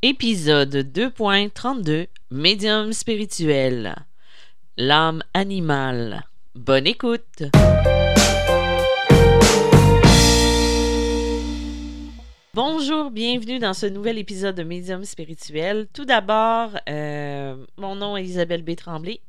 Épisode 0.00 0.76
2.32 0.76 2.06
Médium 2.30 2.92
spirituel. 2.92 3.96
L'âme 4.76 5.24
animale. 5.34 6.22
Bonne 6.54 6.86
écoute. 6.86 7.42
Bonjour, 12.54 13.10
bienvenue 13.10 13.58
dans 13.58 13.74
ce 13.74 13.86
nouvel 13.86 14.18
épisode 14.18 14.54
de 14.54 14.62
Médium 14.62 15.04
spirituel. 15.04 15.88
Tout 15.92 16.04
d'abord, 16.04 16.78
euh, 16.88 17.56
mon 17.76 17.96
nom 17.96 18.16
est 18.16 18.22
Isabelle 18.22 18.62
B. 18.62 18.76
Tremblay. 18.76 19.20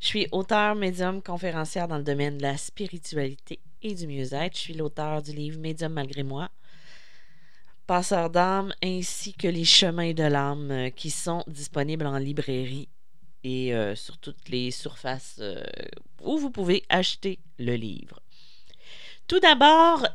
Je 0.00 0.08
suis 0.08 0.26
auteur, 0.32 0.74
médium, 0.74 1.22
conférencière 1.22 1.86
dans 1.86 1.98
le 1.98 2.02
domaine 2.02 2.38
de 2.38 2.42
la 2.42 2.56
spiritualité 2.56 3.60
et 3.80 3.94
du 3.94 4.08
mieux-être. 4.08 4.56
Je 4.56 4.60
suis 4.60 4.74
l'auteur 4.74 5.22
du 5.22 5.30
livre 5.30 5.60
Médium 5.60 5.92
malgré 5.92 6.24
moi 6.24 6.48
Passeur 7.86 8.30
d'âme 8.30 8.74
ainsi 8.82 9.32
que 9.32 9.46
les 9.46 9.64
chemins 9.64 10.12
de 10.12 10.24
l'âme 10.24 10.70
euh, 10.72 10.90
qui 10.90 11.10
sont 11.10 11.44
disponibles 11.46 12.06
en 12.06 12.18
librairie 12.18 12.88
et 13.44 13.72
euh, 13.74 13.94
sur 13.94 14.18
toutes 14.18 14.48
les 14.48 14.72
surfaces 14.72 15.36
euh, 15.40 15.62
où 16.20 16.36
vous 16.36 16.50
pouvez 16.50 16.82
acheter 16.88 17.38
le 17.60 17.74
livre. 17.74 18.20
Tout 19.28 19.38
d'abord, 19.38 20.06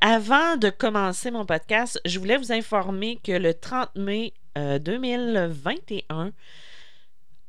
avant 0.00 0.56
de 0.56 0.68
commencer 0.68 1.30
mon 1.30 1.46
podcast, 1.46 2.00
je 2.04 2.18
voulais 2.18 2.36
vous 2.36 2.50
informer 2.50 3.20
que 3.22 3.30
le 3.30 3.54
30 3.54 3.94
mai 3.94 4.32
2021, 4.56 6.32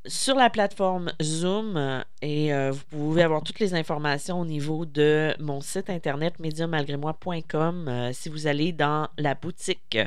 sur 0.07 0.35
la 0.35 0.49
plateforme 0.49 1.11
Zoom 1.21 1.77
euh, 1.77 2.01
et 2.21 2.53
euh, 2.53 2.71
vous 2.71 2.83
pouvez 2.85 3.23
avoir 3.23 3.43
toutes 3.43 3.59
les 3.59 3.73
informations 3.73 4.39
au 4.39 4.45
niveau 4.45 4.85
de 4.85 5.35
mon 5.39 5.61
site 5.61 5.89
internet 5.89 6.39
médiummalgrémoi.com 6.39 7.87
euh, 7.87 8.11
si 8.13 8.29
vous 8.29 8.47
allez 8.47 8.71
dans 8.71 9.09
la 9.17 9.35
boutique. 9.35 9.97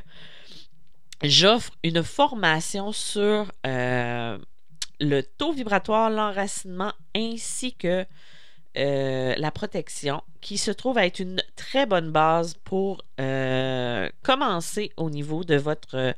J'offre 1.22 1.72
une 1.84 2.02
formation 2.02 2.92
sur 2.92 3.52
le 3.64 5.20
taux 5.36 5.52
vibratoire, 5.52 6.08
l'enracinement 6.08 6.92
ainsi 7.14 7.74
que 7.74 8.06
la 8.74 9.50
protection 9.50 10.22
qui 10.40 10.56
se 10.56 10.70
trouve 10.70 10.96
à 10.96 11.04
être 11.04 11.18
une 11.18 11.42
très 11.56 11.84
bonne 11.84 12.10
base 12.10 12.54
pour 12.64 13.04
commencer 14.22 14.92
au 14.96 15.10
niveau 15.10 15.44
de 15.44 15.56
votre 15.56 16.14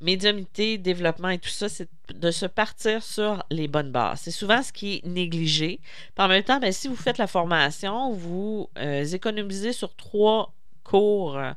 médiumité, 0.00 0.78
développement 0.78 1.28
et 1.28 1.38
tout 1.38 1.50
ça, 1.50 1.68
c'est 1.68 1.88
de 2.12 2.30
se 2.30 2.46
partir 2.46 3.02
sur 3.02 3.44
les 3.50 3.68
bonnes 3.68 3.92
bases. 3.92 4.20
C'est 4.22 4.30
souvent 4.30 4.62
ce 4.62 4.72
qui 4.72 4.96
est 4.96 5.06
négligé. 5.06 5.80
En 6.18 6.28
même 6.28 6.42
temps, 6.42 6.58
ben, 6.58 6.72
si 6.72 6.88
vous 6.88 6.96
faites 6.96 7.18
la 7.18 7.26
formation, 7.26 8.12
vous 8.12 8.68
euh, 8.78 9.04
économisez 9.04 9.72
sur 9.72 9.94
trois 9.94 10.52
cours 10.84 11.36
euh, 11.36 11.52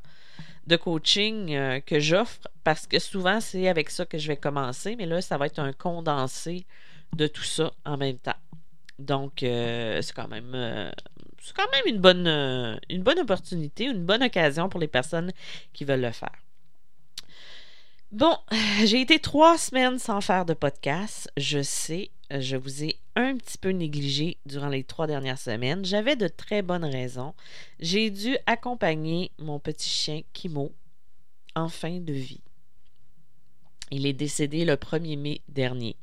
de 0.67 0.75
coaching 0.75 1.53
euh, 1.53 1.79
que 1.79 1.99
j'offre 1.99 2.47
parce 2.63 2.85
que 2.87 2.99
souvent, 2.99 3.39
c'est 3.39 3.67
avec 3.67 3.89
ça 3.89 4.05
que 4.05 4.17
je 4.17 4.27
vais 4.27 4.37
commencer, 4.37 4.95
mais 4.95 5.05
là, 5.05 5.21
ça 5.21 5.37
va 5.37 5.47
être 5.47 5.59
un 5.59 5.73
condensé 5.73 6.65
de 7.15 7.27
tout 7.27 7.43
ça 7.43 7.71
en 7.85 7.97
même 7.97 8.17
temps. 8.17 8.31
Donc, 8.99 9.37
c'est 9.39 10.13
quand 10.15 10.27
même 10.27 10.91
c'est 11.41 11.53
quand 11.55 11.69
même 11.71 11.93
une 11.93 11.99
bonne, 11.99 12.27
une 12.89 13.03
bonne 13.03 13.19
opportunité, 13.19 13.85
une 13.85 14.05
bonne 14.05 14.23
occasion 14.23 14.69
pour 14.69 14.79
les 14.79 14.87
personnes 14.87 15.31
qui 15.73 15.83
veulent 15.83 16.01
le 16.01 16.11
faire. 16.11 16.31
Bon, 18.13 18.37
j'ai 18.85 19.01
été 19.01 19.17
trois 19.17 19.57
semaines 19.57 19.97
sans 19.97 20.21
faire 20.21 20.45
de 20.45 20.53
podcast. 20.53 21.31
Je 21.35 21.63
sais, 21.63 22.11
je 22.29 22.55
vous 22.55 22.83
ai 22.83 22.97
un 23.15 23.35
petit 23.35 23.57
peu 23.57 23.69
négligé 23.69 24.37
durant 24.45 24.69
les 24.69 24.83
trois 24.83 25.07
dernières 25.07 25.39
semaines. 25.39 25.83
J'avais 25.83 26.15
de 26.15 26.27
très 26.27 26.61
bonnes 26.61 26.85
raisons. 26.85 27.33
J'ai 27.79 28.11
dû 28.11 28.37
accompagner 28.45 29.31
mon 29.39 29.57
petit 29.57 29.89
chien 29.89 30.21
Kimo 30.31 30.71
en 31.55 31.69
fin 31.69 31.97
de 31.99 32.13
vie. 32.13 32.41
Il 33.89 34.05
est 34.05 34.13
décédé 34.13 34.63
le 34.63 34.75
1er 34.75 35.17
mai 35.17 35.41
dernier. 35.47 35.95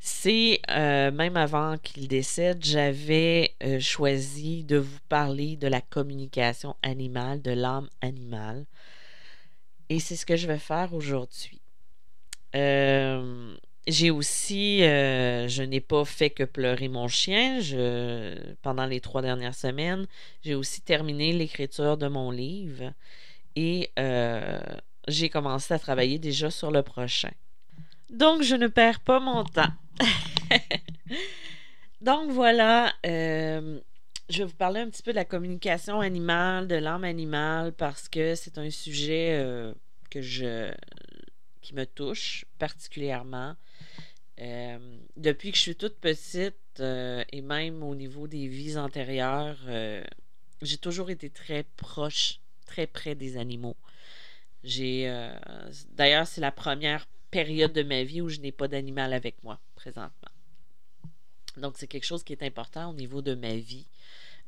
C'est 0.00 0.60
euh, 0.70 1.12
même 1.12 1.36
avant 1.36 1.78
qu'il 1.78 2.08
décède, 2.08 2.64
j'avais 2.64 3.54
euh, 3.62 3.78
choisi 3.78 4.64
de 4.64 4.78
vous 4.78 4.98
parler 5.08 5.54
de 5.56 5.68
la 5.68 5.82
communication 5.82 6.74
animale, 6.82 7.42
de 7.42 7.52
l'âme 7.52 7.88
animale. 8.00 8.66
Et 9.88 10.00
c'est 10.00 10.16
ce 10.16 10.26
que 10.26 10.36
je 10.36 10.46
vais 10.46 10.58
faire 10.58 10.92
aujourd'hui. 10.92 11.60
Euh, 12.54 13.56
j'ai 13.86 14.10
aussi, 14.10 14.82
euh, 14.82 15.48
je 15.48 15.62
n'ai 15.62 15.80
pas 15.80 16.04
fait 16.04 16.30
que 16.30 16.44
pleurer 16.44 16.88
mon 16.88 17.08
chien 17.08 17.60
pendant 18.62 18.86
les 18.86 19.00
trois 19.00 19.22
dernières 19.22 19.54
semaines. 19.54 20.06
J'ai 20.42 20.54
aussi 20.54 20.82
terminé 20.82 21.32
l'écriture 21.32 21.96
de 21.96 22.08
mon 22.08 22.30
livre 22.30 22.92
et 23.56 23.90
euh, 23.98 24.60
j'ai 25.08 25.30
commencé 25.30 25.72
à 25.72 25.78
travailler 25.78 26.18
déjà 26.18 26.50
sur 26.50 26.70
le 26.70 26.82
prochain. 26.82 27.32
Donc, 28.10 28.42
je 28.42 28.56
ne 28.56 28.66
perds 28.66 29.00
pas 29.00 29.20
mon 29.20 29.44
temps. 29.44 29.72
Donc, 32.00 32.30
voilà, 32.30 32.92
je 34.28 34.38
vais 34.38 34.44
vous 34.44 34.56
parler 34.56 34.80
un 34.80 34.90
petit 34.90 35.02
peu 35.02 35.12
de 35.12 35.16
la 35.16 35.24
communication 35.24 36.00
animale, 36.00 36.68
de 36.68 36.74
l'âme 36.74 37.04
animale, 37.04 37.72
parce 37.72 38.08
que 38.08 38.34
c'est 38.34 38.58
un 38.58 38.70
sujet 38.70 39.30
euh, 39.32 39.72
que 40.10 40.20
je 40.20 40.70
qui 41.62 41.74
me 41.74 41.84
touche 41.84 42.44
particulièrement. 42.58 43.56
Euh, 44.40 44.98
depuis 45.16 45.50
que 45.50 45.56
je 45.56 45.62
suis 45.62 45.76
toute 45.76 45.96
petite 45.96 46.54
euh, 46.80 47.24
et 47.32 47.40
même 47.40 47.82
au 47.82 47.94
niveau 47.94 48.28
des 48.28 48.46
vies 48.46 48.76
antérieures, 48.76 49.58
j'ai 50.62 50.78
toujours 50.78 51.10
été 51.10 51.30
très 51.30 51.64
proche, 51.76 52.40
très 52.66 52.86
près 52.86 53.14
des 53.14 53.36
animaux. 53.36 53.76
J'ai 54.62 55.10
d'ailleurs 55.90 56.26
c'est 56.26 56.40
la 56.40 56.52
première 56.52 57.06
période 57.30 57.72
de 57.72 57.82
ma 57.82 58.02
vie 58.04 58.20
où 58.20 58.28
je 58.28 58.40
n'ai 58.40 58.52
pas 58.52 58.68
d'animal 58.68 59.12
avec 59.12 59.42
moi 59.42 59.58
présentement. 59.74 60.30
Donc 61.56 61.74
c'est 61.76 61.86
quelque 61.86 62.06
chose 62.06 62.22
qui 62.22 62.32
est 62.32 62.42
important 62.42 62.90
au 62.90 62.94
niveau 62.94 63.22
de 63.22 63.34
ma 63.34 63.54
vie. 63.56 63.86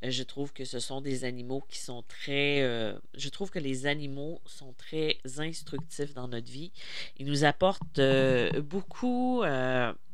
Euh, 0.04 0.10
je 0.10 0.22
trouve 0.22 0.52
que 0.52 0.64
ce 0.64 0.78
sont 0.78 1.00
des 1.00 1.24
animaux 1.24 1.62
qui 1.68 1.78
sont 1.78 2.02
très... 2.02 2.62
Euh, 2.62 2.98
je 3.14 3.28
trouve 3.28 3.50
que 3.50 3.58
les 3.58 3.86
animaux 3.86 4.40
sont 4.46 4.72
très 4.74 5.18
instructifs 5.38 6.14
dans 6.14 6.28
notre 6.28 6.50
vie. 6.50 6.72
Ils 7.18 7.26
nous 7.26 7.44
apportent 7.44 7.98
euh, 7.98 8.62
beaucoup 8.62 9.42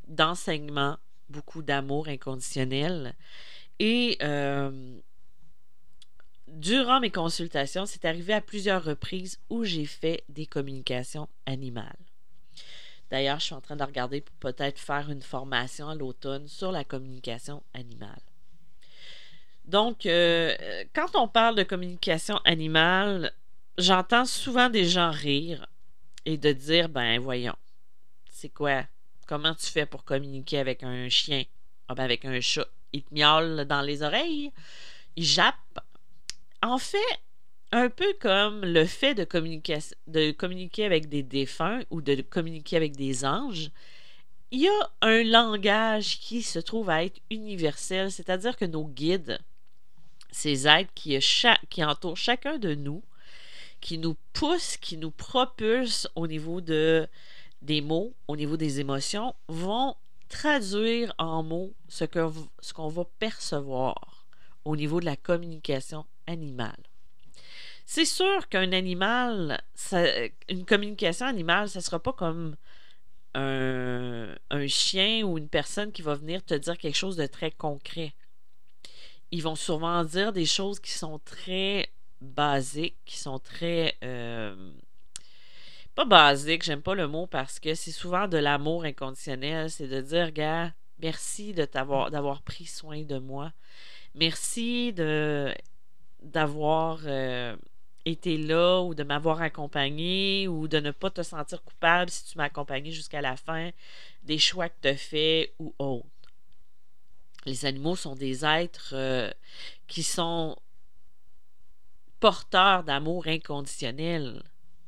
d'enseignements, 0.08 0.98
beaucoup 1.28 1.62
d'amour 1.62 2.08
inconditionnel. 2.08 3.14
Et 3.78 4.18
durant 6.48 7.00
mes 7.00 7.10
consultations, 7.10 7.86
c'est 7.86 8.04
arrivé 8.04 8.32
à 8.32 8.40
plusieurs 8.40 8.82
reprises 8.84 9.38
où 9.50 9.64
j'ai 9.64 9.84
fait 9.84 10.24
des 10.28 10.46
communications 10.46 11.28
animales. 11.44 11.96
D'ailleurs, 13.10 13.38
je 13.38 13.46
suis 13.46 13.54
en 13.54 13.60
train 13.60 13.76
de 13.76 13.84
regarder 13.84 14.20
pour 14.20 14.34
peut-être 14.36 14.78
faire 14.78 15.10
une 15.10 15.22
formation 15.22 15.88
à 15.88 15.94
l'automne 15.94 16.48
sur 16.48 16.72
la 16.72 16.84
communication 16.84 17.62
animale. 17.72 18.20
Donc, 19.64 20.06
euh, 20.06 20.54
quand 20.94 21.14
on 21.14 21.28
parle 21.28 21.56
de 21.56 21.62
communication 21.62 22.40
animale, 22.44 23.32
j'entends 23.78 24.24
souvent 24.24 24.70
des 24.70 24.84
gens 24.84 25.10
rire 25.10 25.66
et 26.24 26.36
de 26.36 26.52
dire, 26.52 26.88
ben 26.88 27.20
voyons, 27.20 27.56
c'est 28.30 28.48
quoi? 28.48 28.84
Comment 29.26 29.54
tu 29.54 29.66
fais 29.66 29.86
pour 29.86 30.04
communiquer 30.04 30.58
avec 30.58 30.82
un 30.82 31.08
chien? 31.08 31.44
Ah, 31.88 31.94
ben, 31.94 32.04
avec 32.04 32.24
un 32.24 32.40
chat, 32.40 32.66
il 32.92 33.02
te 33.02 33.12
miaule 33.12 33.64
dans 33.64 33.82
les 33.82 34.02
oreilles, 34.02 34.52
il 35.16 35.24
jappe. 35.24 35.54
En 36.62 36.78
fait, 36.78 36.98
un 37.72 37.90
peu 37.90 38.14
comme 38.20 38.64
le 38.64 38.84
fait 38.86 39.14
de 39.14 39.24
communiquer, 39.24 40.84
avec 40.84 41.08
des 41.08 41.22
défunts 41.22 41.80
ou 41.90 42.00
de 42.00 42.22
communiquer 42.22 42.76
avec 42.76 42.96
des 42.96 43.24
anges, 43.24 43.70
il 44.50 44.60
y 44.60 44.68
a 44.68 44.90
un 45.02 45.24
langage 45.24 46.20
qui 46.20 46.42
se 46.42 46.58
trouve 46.58 46.88
à 46.88 47.04
être 47.04 47.20
universel, 47.30 48.12
c'est-à-dire 48.12 48.56
que 48.56 48.64
nos 48.64 48.86
guides, 48.86 49.38
ces 50.30 50.68
êtres 50.68 50.92
qui, 50.94 51.84
entourent 51.84 52.16
chacun 52.16 52.58
de 52.58 52.74
nous, 52.74 53.02
qui 53.80 53.98
nous 53.98 54.16
poussent, 54.32 54.76
qui 54.76 54.96
nous 54.96 55.10
propulsent 55.10 56.08
au 56.14 56.26
niveau 56.26 56.60
de, 56.60 57.08
des 57.62 57.80
mots, 57.80 58.14
au 58.28 58.36
niveau 58.36 58.56
des 58.56 58.80
émotions, 58.80 59.34
vont 59.48 59.96
traduire 60.28 61.12
en 61.18 61.42
mots 61.42 61.74
ce 61.88 62.04
qu'on 62.04 62.88
va 62.88 63.04
percevoir 63.18 64.26
au 64.64 64.76
niveau 64.76 65.00
de 65.00 65.04
la 65.06 65.16
communication 65.16 66.04
animale. 66.26 66.85
C'est 67.86 68.04
sûr 68.04 68.48
qu'un 68.48 68.72
animal, 68.72 69.62
une 70.48 70.66
communication 70.66 71.26
animale, 71.26 71.68
ça 71.68 71.78
ne 71.78 71.84
sera 71.84 72.00
pas 72.00 72.12
comme 72.12 72.56
un, 73.34 74.34
chien 74.66 75.22
ou 75.24 75.38
une 75.38 75.48
personne 75.48 75.92
qui 75.92 76.02
va 76.02 76.14
venir 76.14 76.44
te 76.44 76.54
dire 76.54 76.76
quelque 76.78 76.96
chose 76.96 77.16
de 77.16 77.26
très 77.26 77.50
concret 77.50 78.14
ils 79.30 79.42
vont 79.42 79.56
souvent 79.56 80.04
dire 80.04 80.32
des 80.32 80.46
choses 80.46 80.80
qui 80.80 80.92
sont 80.92 81.18
très 81.18 81.88
basiques, 82.20 82.96
qui 83.04 83.18
sont 83.18 83.38
très... 83.38 83.96
Euh, 84.04 84.72
pas 85.94 86.04
basiques, 86.04 86.62
j'aime 86.62 86.82
pas 86.82 86.94
le 86.94 87.08
mot 87.08 87.26
parce 87.26 87.58
que 87.58 87.74
c'est 87.74 87.90
souvent 87.90 88.28
de 88.28 88.36
l'amour 88.36 88.84
inconditionnel, 88.84 89.70
c'est 89.70 89.88
de 89.88 90.00
dire, 90.00 90.30
gars, 90.30 90.72
merci 90.98 91.54
d'avoir 91.54 92.42
pris 92.42 92.66
soin 92.66 93.02
de 93.02 93.18
moi. 93.18 93.52
Merci 94.14 94.92
de 94.92 95.54
d'avoir 96.22 97.00
euh, 97.04 97.54
été 98.06 98.38
là 98.38 98.80
ou 98.82 98.94
de 98.94 99.02
m'avoir 99.02 99.42
accompagné 99.42 100.46
ou 100.48 100.68
de 100.68 100.78
ne 100.78 100.92
pas 100.92 101.10
te 101.10 101.22
sentir 101.22 101.62
coupable 101.64 102.10
si 102.10 102.24
tu 102.24 102.38
m'as 102.38 102.44
accompagné 102.44 102.92
jusqu'à 102.92 103.20
la 103.20 103.36
fin 103.36 103.70
des 104.22 104.38
choix 104.38 104.68
que 104.68 104.76
tu 104.80 104.88
as 104.88 104.96
faits 104.96 105.52
ou 105.58 105.74
autres. 105.78 106.06
Les 107.44 107.66
animaux 107.66 107.96
sont 107.96 108.14
des 108.14 108.44
êtres 108.44 108.90
euh, 108.94 109.30
qui 109.88 110.02
sont 110.02 110.56
porteurs 112.20 112.84
d'amour 112.84 113.26
inconditionnel. 113.26 114.42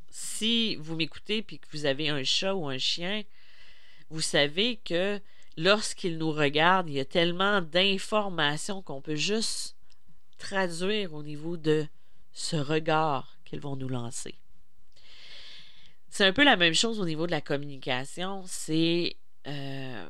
Si 0.08 0.76
vous 0.76 0.96
m'écoutez 0.96 1.42
puis 1.42 1.58
que 1.58 1.66
vous 1.72 1.86
avez 1.86 2.08
un 2.08 2.24
chat 2.24 2.54
ou 2.54 2.68
un 2.68 2.78
chien, 2.78 3.22
vous 4.10 4.20
savez 4.20 4.76
que 4.76 5.20
lorsqu'ils 5.56 6.18
nous 6.18 6.32
regardent, 6.32 6.88
il 6.88 6.94
y 6.94 7.00
a 7.00 7.04
tellement 7.04 7.60
d'informations 7.60 8.80
qu'on 8.80 9.00
peut 9.00 9.16
juste 9.16 9.76
traduire 10.38 11.14
au 11.14 11.22
niveau 11.22 11.56
de 11.56 11.86
ce 12.38 12.54
regard 12.54 13.36
qu'ils 13.44 13.58
vont 13.60 13.74
nous 13.74 13.88
lancer. 13.88 14.36
C'est 16.08 16.24
un 16.24 16.32
peu 16.32 16.44
la 16.44 16.56
même 16.56 16.72
chose 16.72 17.00
au 17.00 17.04
niveau 17.04 17.26
de 17.26 17.32
la 17.32 17.40
communication. 17.40 18.44
C'est 18.46 19.16
euh, 19.48 20.06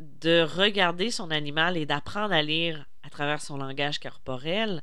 de 0.00 0.42
regarder 0.42 1.12
son 1.12 1.30
animal 1.30 1.76
et 1.76 1.86
d'apprendre 1.86 2.34
à 2.34 2.42
lire 2.42 2.86
à 3.04 3.08
travers 3.08 3.40
son 3.40 3.56
langage 3.56 4.00
corporel, 4.00 4.82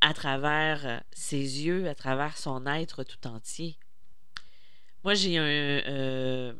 à 0.00 0.12
travers 0.12 0.84
euh, 0.84 0.98
ses 1.12 1.64
yeux, 1.64 1.88
à 1.88 1.94
travers 1.94 2.36
son 2.36 2.66
être 2.66 3.04
tout 3.04 3.28
entier. 3.28 3.78
Moi, 5.04 5.14
j'ai 5.14 5.38
un. 5.38 5.44
Euh, 5.44 6.52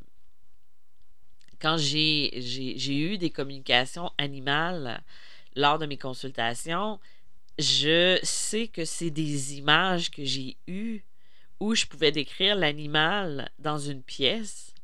quand 1.59 1.77
j'ai 1.77 2.97
eu 2.97 3.19
des 3.19 3.31
communications 3.31 4.13
animales 4.17 5.03
lors 5.57 5.81
de 5.81 5.87
mes 5.87 5.99
consultations, 5.99 7.01
je 7.59 8.19
sais 8.23 8.69
que 8.69 8.85
c'est 8.85 9.11
des 9.11 9.55
images 9.59 10.11
que 10.11 10.25
j'ai 10.25 10.57
eues 10.67 11.03
où 11.61 11.75
je 11.75 11.87
pouvais 11.87 12.13
décrire 12.13 12.57
l'animal 12.57 13.51
dans 13.59 13.79
une 13.79 14.03
pièce 14.03 14.75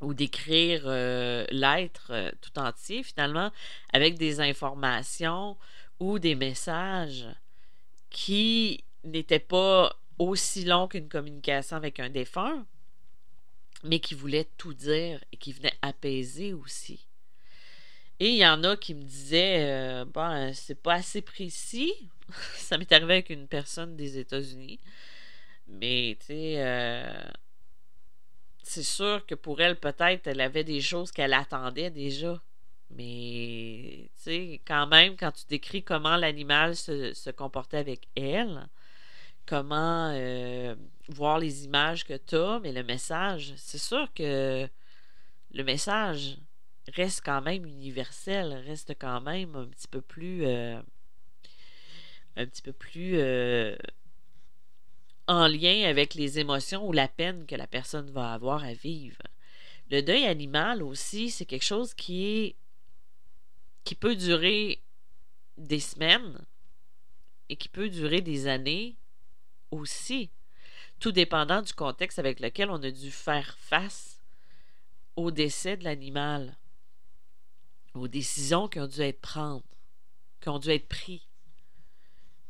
ou 0.00 0.14
décrire 0.14 0.82
euh, 0.84 1.44
l'être 1.50 2.10
euh, 2.10 2.30
tout 2.40 2.58
entier 2.58 3.02
finalement 3.02 3.50
avec 3.92 4.18
des 4.18 4.40
informations 4.40 5.56
ou 6.00 6.18
des 6.18 6.34
messages 6.34 7.26
qui 8.10 8.84
n'étaient 9.04 9.38
pas 9.38 9.96
aussi 10.18 10.64
longs 10.64 10.88
qu'une 10.88 11.08
communication 11.08 11.76
avec 11.76 12.00
un 12.00 12.10
défunt, 12.10 12.66
mais 13.84 14.00
qui 14.00 14.14
voulaient 14.14 14.48
tout 14.56 14.74
dire 14.74 15.24
et 15.32 15.36
qui 15.36 15.52
venaient 15.52 15.78
apaiser 15.82 16.52
aussi. 16.52 17.07
Et 18.20 18.30
il 18.30 18.36
y 18.36 18.46
en 18.46 18.64
a 18.64 18.76
qui 18.76 18.94
me 18.94 19.02
disaient 19.02 20.04
euh, 20.04 20.52
c'est 20.52 20.82
pas 20.82 20.94
assez 20.94 21.22
précis. 21.22 21.92
Ça 22.56 22.78
m'est 22.78 22.90
arrivé 22.92 23.14
avec 23.14 23.30
une 23.30 23.46
personne 23.48 23.96
des 23.96 24.18
États-Unis. 24.18 24.80
Mais, 25.68 26.16
tu 26.20 26.26
sais, 26.26 26.54
euh, 26.58 27.28
c'est 28.62 28.82
sûr 28.82 29.24
que 29.26 29.34
pour 29.34 29.60
elle, 29.60 29.78
peut-être, 29.78 30.26
elle 30.26 30.40
avait 30.40 30.64
des 30.64 30.80
choses 30.80 31.12
qu'elle 31.12 31.34
attendait 31.34 31.90
déjà. 31.90 32.40
Mais, 32.90 34.10
tu 34.16 34.22
sais, 34.22 34.60
quand 34.66 34.86
même, 34.86 35.16
quand 35.16 35.32
tu 35.32 35.44
décris 35.48 35.82
comment 35.84 36.16
l'animal 36.16 36.76
se, 36.76 37.30
comportait 37.30 37.78
avec 37.78 38.08
elle, 38.16 38.68
comment 39.46 40.12
euh, 40.14 40.74
voir 41.08 41.38
les 41.38 41.64
images 41.64 42.04
que 42.04 42.16
tu 42.16 42.36
as, 42.36 42.60
mais 42.60 42.72
le 42.72 42.82
message, 42.82 43.54
c'est 43.56 43.78
sûr 43.78 44.12
que 44.14 44.68
le 45.52 45.64
message, 45.64 46.38
reste 46.94 47.22
quand 47.24 47.42
même 47.42 47.66
universel, 47.66 48.52
reste 48.66 48.94
quand 48.98 49.20
même 49.20 49.54
un 49.56 49.66
petit 49.66 49.88
peu 49.88 50.00
plus 50.00 50.46
euh, 50.46 50.80
un 52.36 52.46
petit 52.46 52.62
peu 52.62 52.72
plus 52.72 53.18
euh, 53.18 53.76
en 55.26 55.46
lien 55.48 55.84
avec 55.88 56.14
les 56.14 56.38
émotions 56.38 56.86
ou 56.86 56.92
la 56.92 57.08
peine 57.08 57.46
que 57.46 57.56
la 57.56 57.66
personne 57.66 58.10
va 58.10 58.32
avoir 58.32 58.64
à 58.64 58.72
vivre. 58.72 59.20
Le 59.90 60.02
deuil 60.02 60.26
animal 60.26 60.82
aussi, 60.82 61.30
c'est 61.30 61.46
quelque 61.46 61.64
chose 61.64 61.94
qui 61.94 62.26
est 62.26 62.56
qui 63.84 63.94
peut 63.94 64.16
durer 64.16 64.82
des 65.56 65.80
semaines 65.80 66.44
et 67.48 67.56
qui 67.56 67.68
peut 67.68 67.88
durer 67.88 68.20
des 68.20 68.46
années 68.46 68.96
aussi, 69.70 70.30
tout 71.00 71.12
dépendant 71.12 71.62
du 71.62 71.72
contexte 71.72 72.18
avec 72.18 72.40
lequel 72.40 72.70
on 72.70 72.82
a 72.82 72.90
dû 72.90 73.10
faire 73.10 73.56
face 73.58 74.20
au 75.16 75.30
décès 75.30 75.76
de 75.76 75.84
l'animal 75.84 76.56
aux 77.94 78.08
décisions 78.08 78.68
qui 78.68 78.80
ont 78.80 78.86
dû 78.86 79.00
être 79.00 79.20
prises, 79.20 79.62
qui 80.40 80.48
ont 80.48 80.58
dû 80.58 80.70
être 80.70 80.88
prises. 80.88 81.20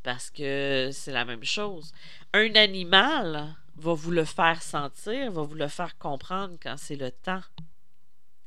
Parce 0.02 0.31
que 0.31 0.90
c'est 0.93 1.12
la 1.12 1.25
même 1.25 1.44
chose. 1.44 1.93
Un 2.32 2.55
animal 2.55 3.55
va 3.76 3.94
vous 3.94 4.11
le 4.11 4.25
faire 4.25 4.62
sentir, 4.62 5.31
va 5.32 5.43
vous 5.43 5.55
le 5.55 5.69
faire 5.69 5.99
comprendre 5.99 6.56
quand 6.62 6.76
c'est 6.76 6.96
le 6.96 7.11
temps 7.11 7.43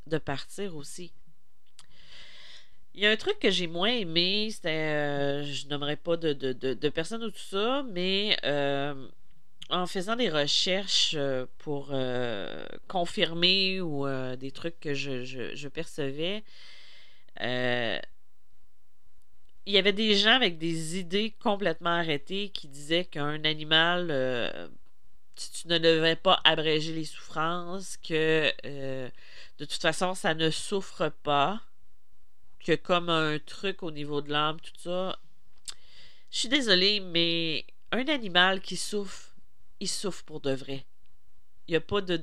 de 0.08 0.18
partir 0.18 0.76
aussi. 0.76 1.14
Il 2.94 3.02
y 3.02 3.08
a 3.08 3.12
un 3.12 3.16
truc 3.16 3.40
que 3.40 3.50
j'ai 3.50 3.68
moins 3.68 3.90
aimé, 3.90 4.50
c'était, 4.52 4.70
euh, 4.70 5.44
je 5.46 5.68
nommerai 5.68 5.96
pas 5.96 6.18
de, 6.18 6.34
de, 6.34 6.52
de, 6.52 6.90
personnes 6.90 7.24
ou 7.24 7.32
tout 7.32 7.40
ça, 7.40 7.86
mais 7.90 8.36
euh, 8.44 9.08
en 9.70 9.88
faisant 9.88 10.18
des 10.18 10.30
recherches 10.30 11.16
euh, 11.18 11.46
pour 11.58 11.94
confirmer 12.90 13.80
ou 13.80 14.06
des 14.36 14.52
trucs 14.52 14.80
que 14.82 14.94
je, 14.94 15.24
je 15.24 15.68
percevais, 15.70 16.44
euh, 17.40 18.00
il 19.66 19.74
y 19.74 19.78
avait 19.78 19.94
des 19.94 20.16
gens 20.16 20.32
avec 20.32 20.58
des 20.58 20.98
idées 20.98 21.36
complètement 21.40 21.92
arrêtées 21.92 22.50
qui 22.50 22.68
disaient 22.68 23.06
qu'un 23.06 23.44
animal, 23.46 24.08
euh, 24.12 24.68
tu 25.36 25.68
ne 25.68 25.78
devais 25.78 26.16
pas 26.16 26.40
abréger 26.44 26.94
les 26.94 27.06
souffrances, 27.06 27.98
que 27.98 28.52
euh, 28.66 29.10
de 29.60 29.66
toute 29.66 29.82
façon, 29.82 30.14
ça 30.16 30.34
ne 30.34 30.50
souffre 30.50 31.10
pas, 31.24 31.62
que 32.60 32.76
comme 32.76 33.10
un 33.10 33.40
truc 33.40 33.84
au 33.84 33.92
niveau 33.92 34.22
de 34.22 34.32
l'âme, 34.32 34.60
tout 34.60 34.72
ça. 34.78 35.18
Je 36.32 36.40
suis 36.40 36.50
désolée, 36.50 37.00
mais 37.00 37.66
un 37.92 38.08
animal 38.08 38.62
qui 38.62 38.78
souffre, 38.78 39.36
il 39.80 39.90
souffre 39.90 40.24
pour 40.24 40.42
de 40.42 40.52
vrai. 40.52 40.86
Il 41.68 41.72
n'y 41.72 41.78
a 41.78 41.82
pas 41.82 42.02
de, 42.02 42.18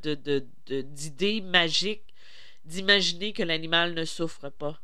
d'idée 0.83 1.41
magique 1.41 2.03
d'imaginer 2.65 3.33
que 3.33 3.43
l'animal 3.43 3.95
ne 3.95 4.05
souffre 4.05 4.51
pas 4.51 4.81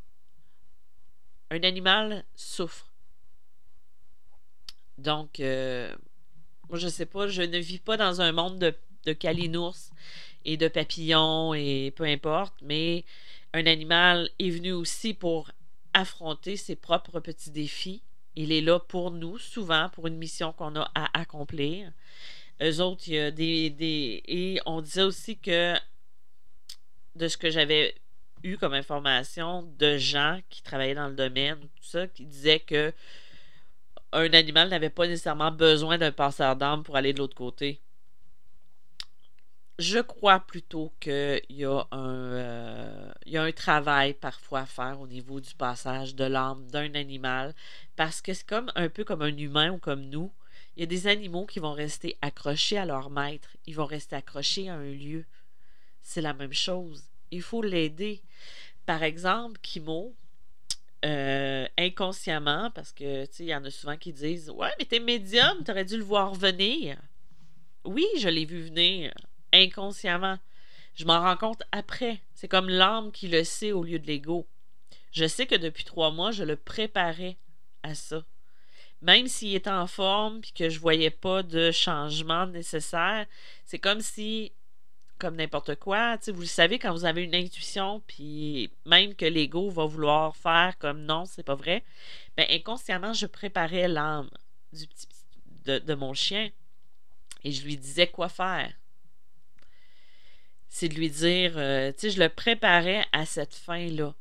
un 1.51 1.63
animal 1.63 2.23
souffre. 2.35 2.91
Donc, 4.97 5.39
euh, 5.39 5.93
moi, 6.69 6.79
je 6.79 6.87
sais 6.87 7.05
pas, 7.05 7.27
je 7.27 7.41
ne 7.41 7.57
vis 7.57 7.79
pas 7.79 7.97
dans 7.97 8.21
un 8.21 8.31
monde 8.31 8.59
de, 8.59 8.73
de 9.05 9.13
calinours 9.13 9.91
et 10.45 10.57
de 10.57 10.67
papillons 10.67 11.53
et 11.53 11.91
peu 11.95 12.03
importe, 12.05 12.55
mais 12.61 13.03
un 13.53 13.65
animal 13.65 14.29
est 14.39 14.49
venu 14.49 14.71
aussi 14.71 15.13
pour 15.13 15.51
affronter 15.93 16.57
ses 16.57 16.75
propres 16.75 17.19
petits 17.19 17.51
défis. 17.51 18.01
Il 18.35 18.51
est 18.51 18.61
là 18.61 18.79
pour 18.79 19.11
nous, 19.11 19.37
souvent, 19.37 19.89
pour 19.89 20.07
une 20.07 20.17
mission 20.17 20.51
qu'on 20.51 20.75
a 20.75 20.91
à 20.93 21.19
accomplir. 21.19 21.91
Eux 22.61 22.81
autres, 22.81 23.03
il 23.07 23.13
y 23.13 23.19
a 23.19 23.31
des, 23.31 23.69
des. 23.69 24.21
Et 24.27 24.59
on 24.65 24.81
disait 24.81 25.03
aussi 25.03 25.37
que, 25.37 25.73
de 27.15 27.27
ce 27.27 27.37
que 27.37 27.49
j'avais 27.49 27.95
eu 28.45 28.57
comme 28.57 28.73
information 28.73 29.63
de 29.77 29.97
gens 29.97 30.39
qui 30.49 30.61
travaillaient 30.61 30.95
dans 30.95 31.07
le 31.09 31.15
domaine, 31.15 31.59
tout 31.59 31.83
ça, 31.83 32.07
qui 32.07 32.25
disaient 32.25 32.59
que 32.59 32.93
un 34.13 34.31
animal 34.33 34.69
n'avait 34.69 34.89
pas 34.89 35.07
nécessairement 35.07 35.51
besoin 35.51 35.97
d'un 35.97 36.11
passeur 36.11 36.55
d'âme 36.55 36.83
pour 36.83 36.95
aller 36.95 37.11
de 37.11 37.19
l'autre 37.19 37.35
côté. 37.35 37.81
Je 39.77 39.99
crois 39.99 40.39
plutôt 40.39 40.93
qu'il 41.01 41.41
y, 41.49 41.65
a 41.65 41.85
un, 41.91 42.31
euh, 42.33 43.11
y 43.25 43.35
a 43.35 43.43
un 43.43 43.51
travail 43.51 44.13
parfois 44.13 44.61
à 44.61 44.65
faire 44.65 45.01
au 45.01 45.07
niveau 45.07 45.41
du 45.41 45.53
passage 45.53 46.15
de 46.15 46.23
l'âme 46.23 46.65
d'un 46.67 46.95
animal, 46.95 47.53
parce 47.97 48.21
que 48.21 48.33
c'est 48.33 48.47
comme 48.47 48.71
un 48.75 48.87
peu 48.87 49.03
comme 49.03 49.21
un 49.21 49.35
humain 49.35 49.71
ou 49.71 49.77
comme 49.77 50.05
nous. 50.05 50.31
Il 50.77 50.81
y 50.81 50.83
a 50.83 50.87
des 50.87 51.07
animaux 51.07 51.45
qui 51.45 51.59
vont 51.59 51.73
rester 51.73 52.17
accrochés 52.21 52.77
à 52.77 52.85
leur 52.85 53.09
maître, 53.09 53.49
ils 53.65 53.75
vont 53.75 53.85
rester 53.85 54.15
accrochés 54.15 54.69
à 54.69 54.75
un 54.75 54.91
lieu. 54.91 55.25
C'est 56.03 56.21
la 56.21 56.33
même 56.33 56.53
chose 56.53 57.03
il 57.31 57.41
faut 57.41 57.61
l'aider. 57.61 58.21
Par 58.85 59.03
exemple, 59.03 59.59
Kimo, 59.61 60.15
euh, 61.05 61.67
inconsciemment, 61.77 62.71
parce 62.71 62.91
que, 62.91 63.25
tu 63.25 63.33
sais, 63.33 63.43
il 63.43 63.49
y 63.49 63.55
en 63.55 63.63
a 63.63 63.71
souvent 63.71 63.97
qui 63.97 64.13
disent 64.13 64.49
Ouais, 64.49 64.71
mais 64.79 64.85
t'es 64.85 64.99
médium, 64.99 65.63
t'aurais 65.63 65.85
dû 65.85 65.97
le 65.97 66.03
voir 66.03 66.33
venir. 66.33 66.97
Oui, 67.83 68.05
je 68.17 68.29
l'ai 68.29 68.45
vu 68.45 68.63
venir, 68.63 69.13
inconsciemment. 69.53 70.39
Je 70.95 71.05
m'en 71.05 71.19
rends 71.19 71.37
compte 71.37 71.63
après. 71.71 72.21
C'est 72.33 72.47
comme 72.47 72.69
l'âme 72.69 73.11
qui 73.11 73.27
le 73.27 73.43
sait 73.43 73.71
au 73.71 73.83
lieu 73.83 73.99
de 73.99 74.07
l'ego. 74.07 74.47
Je 75.11 75.27
sais 75.27 75.45
que 75.45 75.55
depuis 75.55 75.83
trois 75.83 76.11
mois, 76.11 76.31
je 76.31 76.43
le 76.43 76.55
préparais 76.55 77.37
à 77.83 77.93
ça. 77.93 78.23
Même 79.01 79.27
s'il 79.27 79.53
était 79.53 79.69
en 79.69 79.87
forme 79.87 80.39
et 80.39 80.57
que 80.57 80.69
je 80.69 80.79
voyais 80.79 81.11
pas 81.11 81.43
de 81.43 81.71
changement 81.71 82.47
nécessaire, 82.47 83.27
c'est 83.65 83.77
comme 83.77 84.01
si 84.01 84.53
comme 85.17 85.35
n'importe 85.35 85.75
quoi. 85.75 86.17
vous 86.27 86.41
le 86.41 86.45
savez 86.45 86.79
quand 86.79 86.93
vous 86.93 87.05
avez 87.05 87.23
une 87.23 87.35
intuition, 87.35 88.01
puis 88.07 88.71
même 88.85 89.15
que 89.15 89.25
l'ego 89.25 89.69
va 89.69 89.85
vouloir 89.85 90.35
faire 90.35 90.77
comme 90.77 91.03
non, 91.03 91.25
c'est 91.25 91.43
pas 91.43 91.55
vrai. 91.55 91.83
Ben, 92.37 92.45
inconsciemment, 92.49 93.13
je 93.13 93.25
préparais 93.25 93.87
l'âme 93.87 94.29
du 94.73 94.87
petit, 94.87 95.07
de, 95.65 95.93
mon 95.95 96.13
chien 96.13 96.49
et 97.43 97.51
je 97.51 97.63
lui 97.63 97.77
disais 97.77 98.07
quoi 98.07 98.29
faire. 98.29 98.73
C'est 100.67 100.89
de 100.89 100.95
lui 100.95 101.09
dire, 101.09 101.53
euh, 101.57 101.91
tu 101.91 101.99
sais, 102.01 102.09
je 102.11 102.19
le 102.19 102.29
préparais 102.29 103.05
à 103.13 103.25
cette 103.25 103.55
fin-là. 103.55 104.13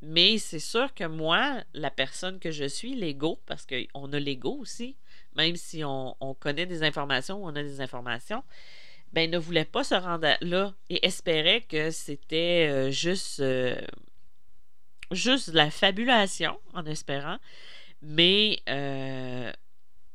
Mais 0.00 0.38
c'est 0.38 0.58
sûr 0.58 0.92
que 0.94 1.04
moi, 1.04 1.62
la 1.72 1.90
personne 1.90 2.38
que 2.38 2.50
je 2.50 2.66
suis, 2.66 2.94
l'ego, 2.94 3.40
parce 3.46 3.66
qu'on 3.66 4.12
a 4.12 4.20
l'ego 4.20 4.56
aussi, 4.60 4.96
même 5.34 5.56
si 5.56 5.82
on, 5.82 6.14
connaît 6.38 6.66
des 6.66 6.82
informations, 6.82 7.42
on 7.42 7.48
a 7.48 7.62
des 7.62 7.80
informations, 7.80 8.44
ben 9.14 9.30
ne 9.30 9.38
voulait 9.38 9.64
pas 9.64 9.84
se 9.84 9.94
rendre 9.94 10.28
là 10.40 10.74
et 10.90 11.06
espérait 11.06 11.60
que 11.62 11.92
c'était 11.92 12.68
euh, 12.68 12.90
juste, 12.90 13.38
euh, 13.38 13.80
juste 15.12 15.50
de 15.50 15.56
la 15.56 15.70
fabulation, 15.70 16.58
en 16.72 16.84
espérant. 16.84 17.38
Mais 18.02 18.60
euh, 18.68 19.52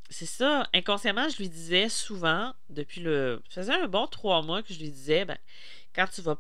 c'est 0.10 0.26
ça, 0.26 0.68
inconsciemment, 0.74 1.30
je 1.30 1.38
lui 1.38 1.48
disais 1.48 1.88
souvent, 1.88 2.54
depuis 2.70 3.00
le. 3.00 3.42
Ça 3.50 3.62
faisait 3.62 3.74
un 3.74 3.88
bon 3.88 4.06
trois 4.06 4.42
mois 4.42 4.62
que 4.62 4.74
je 4.74 4.80
lui 4.80 4.90
disais, 4.92 5.24
ben, 5.24 5.38
quand 5.96 6.08
tu 6.14 6.22
vas 6.22 6.38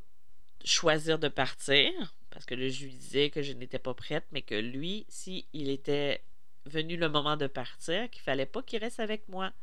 choisir 0.65 1.17
de 1.17 1.29
partir, 1.29 1.89
parce 2.29 2.45
que 2.45 2.55
je 2.55 2.83
lui 2.83 2.91
disais 2.91 3.29
que 3.29 3.41
je 3.41 3.53
n'étais 3.53 3.79
pas 3.79 3.93
prête, 3.93 4.25
mais 4.33 4.41
que 4.41 4.55
lui, 4.55 5.05
s'il 5.07 5.45
il 5.53 5.69
était 5.69 6.21
venu 6.65 6.97
le 6.97 7.07
moment 7.07 7.37
de 7.37 7.47
partir, 7.47 8.09
qu'il 8.09 8.21
fallait 8.21 8.45
pas 8.45 8.61
qu'il 8.61 8.79
reste 8.79 8.99
avec 8.99 9.29
moi, 9.29 9.53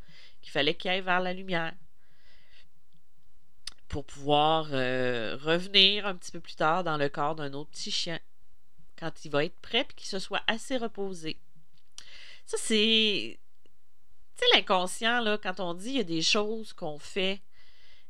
qu'il 0.40 0.50
fallait 0.50 0.74
qu'il 0.74 0.90
aille 0.90 1.02
vers 1.02 1.20
la 1.20 1.34
lumière 1.34 1.74
pour 3.88 4.04
pouvoir 4.04 4.68
euh, 4.72 5.36
revenir 5.40 6.06
un 6.06 6.14
petit 6.14 6.32
peu 6.32 6.40
plus 6.40 6.56
tard 6.56 6.84
dans 6.84 6.96
le 6.96 7.08
corps 7.08 7.34
d'un 7.34 7.52
autre 7.52 7.70
petit 7.70 7.90
chien 7.90 8.18
quand 8.98 9.24
il 9.24 9.30
va 9.30 9.44
être 9.44 9.58
prêt 9.60 9.86
et 9.88 9.94
qu'il 9.94 10.08
se 10.08 10.18
soit 10.18 10.42
assez 10.46 10.76
reposé. 10.76 11.38
Ça, 12.46 12.56
c'est. 12.58 13.38
Tu 14.36 14.44
sais, 14.44 14.56
l'inconscient, 14.56 15.38
quand 15.42 15.60
on 15.60 15.74
dit 15.74 15.90
il 15.90 15.96
y 15.96 16.00
a 16.00 16.04
des 16.04 16.22
choses 16.22 16.72
qu'on 16.72 16.98
fait 16.98 17.40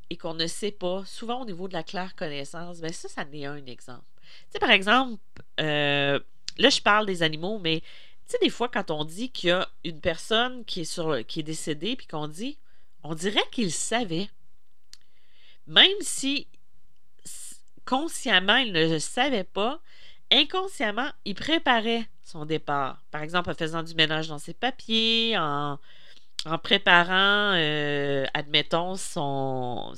et 0.09 0.17
qu'on 0.17 0.33
ne 0.33 0.47
sait 0.47 0.71
pas, 0.71 1.03
souvent 1.05 1.41
au 1.41 1.45
niveau 1.45 1.67
de 1.67 1.73
la 1.73 1.83
claire 1.83 2.15
connaissance, 2.15 2.79
ben 2.79 2.91
ça, 2.91 3.07
ça 3.07 3.25
n'est 3.25 3.45
un 3.45 3.65
exemple. 3.65 4.05
Tu 4.21 4.53
sais, 4.53 4.59
par 4.59 4.71
exemple, 4.71 5.21
euh, 5.59 6.19
là, 6.57 6.69
je 6.69 6.81
parle 6.81 7.05
des 7.05 7.23
animaux, 7.23 7.59
mais 7.59 7.81
tu 8.29 8.35
des 8.41 8.49
fois, 8.49 8.67
quand 8.67 8.91
on 8.91 9.05
dit 9.05 9.29
qu'il 9.29 9.49
y 9.49 9.51
a 9.51 9.69
une 9.85 10.01
personne 10.01 10.65
qui 10.65 10.81
est, 10.81 11.23
qui 11.25 11.39
est 11.39 11.43
décédée, 11.43 11.95
puis 11.95 12.07
qu'on 12.07 12.27
dit, 12.27 12.57
on 13.03 13.15
dirait 13.15 13.47
qu'il 13.51 13.71
savait. 13.71 14.29
Même 15.67 15.99
si 16.01 16.47
consciemment, 17.85 18.57
il 18.57 18.73
ne 18.73 18.87
le 18.87 18.99
savait 18.99 19.43
pas, 19.43 19.79
inconsciemment, 20.31 21.09
il 21.25 21.35
préparait 21.35 22.07
son 22.23 22.45
départ. 22.45 23.01
Par 23.11 23.23
exemple, 23.23 23.49
en 23.49 23.55
faisant 23.55 23.83
du 23.83 23.95
ménage 23.95 24.27
dans 24.27 24.39
ses 24.39 24.53
papiers, 24.53 25.37
en, 25.37 25.79
préparant, 26.63 27.53
euh, 27.55 28.25
admettons, 28.33 28.95
son, 28.95 29.93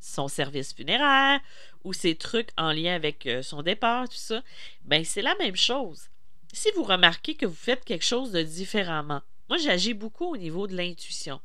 son 0.00 0.28
service 0.28 0.74
funéraire 0.74 1.40
ou 1.84 1.92
ses 1.92 2.16
trucs 2.16 2.50
en 2.56 2.72
lien 2.72 2.94
avec 2.94 3.26
euh, 3.26 3.42
son 3.42 3.62
départ, 3.62 4.08
tout 4.08 4.16
ça, 4.16 4.42
ben 4.84 5.04
c'est 5.04 5.22
la 5.22 5.34
même 5.36 5.56
chose. 5.56 6.08
Si 6.52 6.70
vous 6.76 6.82
remarquez 6.82 7.34
que 7.34 7.46
vous 7.46 7.54
faites 7.54 7.84
quelque 7.84 8.04
chose 8.04 8.32
de 8.32 8.42
différemment, 8.42 9.22
moi 9.48 9.58
j'agis 9.58 9.94
beaucoup 9.94 10.26
au 10.26 10.36
niveau 10.36 10.66
de 10.66 10.76
l'intuition. 10.76 11.40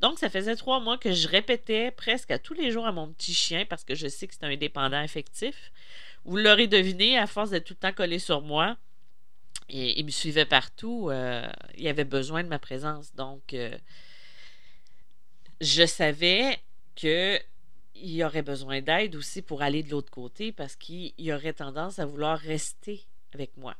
Donc 0.00 0.18
ça 0.18 0.30
faisait 0.30 0.56
trois 0.56 0.80
mois 0.80 0.98
que 0.98 1.12
je 1.12 1.28
répétais 1.28 1.90
presque 1.90 2.30
à 2.30 2.38
tous 2.38 2.54
les 2.54 2.70
jours 2.70 2.86
à 2.86 2.92
mon 2.92 3.12
petit 3.12 3.34
chien 3.34 3.64
parce 3.68 3.84
que 3.84 3.94
je 3.94 4.08
sais 4.08 4.26
que 4.26 4.34
c'est 4.34 4.44
un 4.44 4.50
indépendant 4.50 4.98
affectif. 4.98 5.72
Vous 6.24 6.36
l'aurez 6.36 6.66
deviné, 6.66 7.18
à 7.18 7.26
force 7.26 7.50
d'être 7.50 7.64
tout 7.64 7.74
le 7.74 7.88
temps 7.88 7.92
collé 7.94 8.18
sur 8.18 8.42
moi, 8.42 8.76
et 9.70 9.98
il 9.98 10.04
me 10.04 10.10
suivait 10.10 10.46
partout, 10.46 11.08
euh, 11.10 11.48
il 11.78 11.86
avait 11.86 12.04
besoin 12.04 12.42
de 12.42 12.48
ma 12.48 12.58
présence. 12.58 13.14
Donc, 13.14 13.54
euh, 13.54 13.76
je 15.60 15.86
savais 15.86 16.58
que 16.96 17.38
il 17.94 18.22
aurait 18.24 18.42
besoin 18.42 18.80
d'aide 18.80 19.14
aussi 19.14 19.42
pour 19.42 19.62
aller 19.62 19.82
de 19.82 19.90
l'autre 19.90 20.10
côté 20.10 20.52
parce 20.52 20.74
qu'il 20.74 21.12
aurait 21.32 21.52
tendance 21.52 21.98
à 21.98 22.06
vouloir 22.06 22.38
rester 22.38 23.04
avec 23.34 23.56
moi. 23.56 23.76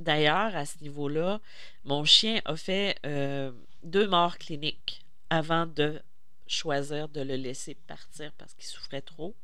D'ailleurs, 0.00 0.56
à 0.56 0.64
ce 0.64 0.78
niveau-là, 0.80 1.40
mon 1.84 2.04
chien 2.04 2.40
a 2.46 2.56
fait 2.56 2.96
euh, 3.04 3.52
deux 3.82 4.08
morts 4.08 4.38
cliniques 4.38 5.04
avant 5.28 5.66
de 5.66 6.00
choisir 6.46 7.10
de 7.10 7.20
le 7.20 7.36
laisser 7.36 7.74
partir 7.86 8.32
parce 8.38 8.54
qu'il 8.54 8.64
souffrait 8.64 9.02
trop. 9.02 9.36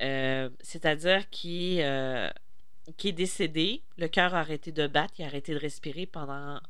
Euh, 0.00 0.48
c'est-à-dire 0.60 1.28
qu'il 1.28 1.80
euh, 1.80 2.30
est 2.86 3.12
décédé, 3.12 3.82
le 3.96 4.06
cœur 4.06 4.36
a 4.36 4.40
arrêté 4.40 4.70
de 4.70 4.86
battre, 4.86 5.14
il 5.18 5.24
a 5.24 5.26
arrêté 5.26 5.52
de 5.52 5.58
respirer 5.58 6.06
pendant 6.06 6.60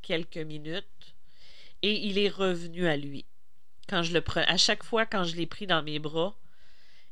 quelques 0.00 0.36
minutes 0.38 1.16
et 1.82 2.06
il 2.06 2.16
est 2.16 2.28
revenu 2.28 2.86
à 2.86 2.96
lui 2.96 3.26
quand 3.88 4.02
je 4.02 4.12
le 4.12 4.22
à 4.36 4.56
chaque 4.56 4.82
fois 4.82 5.04
quand 5.06 5.24
je 5.24 5.36
l'ai 5.36 5.46
pris 5.46 5.66
dans 5.66 5.82
mes 5.82 5.98
bras, 5.98 6.36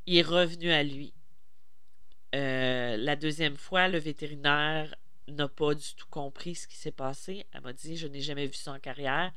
il 0.07 0.17
est 0.17 0.23
revenu 0.23 0.71
à 0.71 0.83
lui. 0.83 1.12
La 2.33 3.14
deuxième 3.14 3.57
fois, 3.57 3.87
le 3.87 3.99
vétérinaire 3.99 4.93
n'a 5.28 5.49
pas 5.49 5.75
du 5.75 5.95
tout 5.95 6.07
compris 6.11 6.54
ce 6.54 6.66
qui 6.66 6.76
s'est 6.76 6.93
passé. 6.93 7.47
Elle 7.52 7.62
m'a 7.62 7.73
dit 7.73 7.97
Je 7.97 8.07
n'ai 8.07 8.21
jamais 8.21 8.47
vu 8.47 8.54
ça 8.54 8.73
en 8.73 8.78
carrière. 8.78 9.33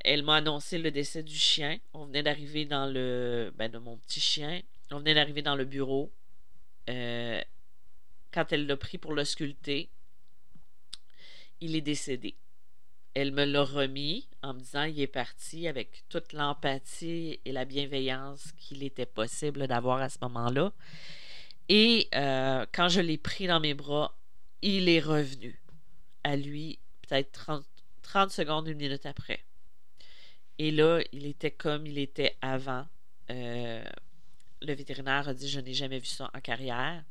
Elle 0.00 0.22
m'a 0.22 0.36
annoncé 0.36 0.78
le 0.78 0.90
décès 0.90 1.22
du 1.22 1.34
chien. 1.34 1.78
On 1.92 2.06
venait 2.06 2.22
d'arriver 2.22 2.64
dans 2.64 2.86
le. 2.86 3.52
Ben, 3.56 3.70
de 3.70 3.78
mon 3.78 3.96
petit 3.98 4.20
chien. 4.20 4.60
On 4.90 4.98
venait 4.98 5.14
d'arriver 5.14 5.42
dans 5.42 5.56
le 5.56 5.64
bureau. 5.64 6.12
Euh, 6.90 7.40
quand 8.32 8.52
elle 8.52 8.66
l'a 8.66 8.76
pris 8.76 8.98
pour 8.98 9.12
le 9.12 9.24
sculpter, 9.24 9.88
il 11.60 11.76
est 11.76 11.80
décédé 11.80 12.36
elle 13.14 13.30
me 13.30 13.44
l'a 13.44 13.62
remis 13.62 14.28
en 14.42 14.54
me 14.54 14.58
disant 14.58 14.82
il 14.84 15.00
est 15.00 15.06
parti 15.06 15.68
avec 15.68 16.04
toute 16.08 16.32
l'empathie 16.32 17.40
et 17.44 17.52
la 17.52 17.64
bienveillance 17.64 18.52
qu'il 18.58 18.82
était 18.82 19.06
possible 19.06 19.66
d'avoir 19.68 20.00
à 20.00 20.08
ce 20.08 20.18
moment-là. 20.22 20.72
Et 21.68 22.08
euh, 22.14 22.66
quand 22.72 22.88
je 22.88 23.00
l'ai 23.00 23.16
pris 23.16 23.46
dans 23.46 23.60
mes 23.60 23.72
bras, 23.72 24.14
il 24.66 24.88
est 24.88 25.00
revenu 25.00 25.60
à 26.22 26.36
lui 26.36 26.78
peut-être 27.02 27.32
30, 27.32 27.64
30, 28.02 28.30
secondes, 28.30 28.68
une 28.68 28.78
minute 28.78 29.06
après. 29.06 29.44
Et 30.58 30.70
là, 30.70 31.00
il 31.12 31.26
était 31.26 31.50
comme 31.50 31.86
il 31.86 31.98
était 31.98 32.36
avant. 32.40 32.86
Euh, 33.30 33.84
le 34.62 34.74
vétérinaire 34.74 35.28
a 35.28 35.34
dit 35.34 35.48
Je 35.48 35.60
n'ai 35.60 35.74
jamais 35.74 35.98
vu 35.98 36.06
ça 36.06 36.30
en 36.34 36.40
carrière 36.40 37.04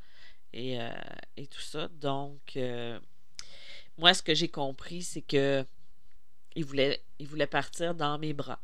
et, 0.54 0.80
euh, 0.80 0.92
tout 1.50 1.62
ça. 1.62 1.88
Donc, 1.90 2.58
moi, 3.98 4.14
ce 4.14 4.24
que 4.24 4.34
j'ai 4.34 4.50
compris, 4.50 5.04
c'est 5.04 5.22
que 5.22 5.66
il 6.56 6.66
voulait, 6.66 7.04
il 7.20 7.28
voulait 7.28 7.48
partir 7.48 7.96
dans 7.96 8.18
mes 8.18 8.34
bras. 8.34 8.62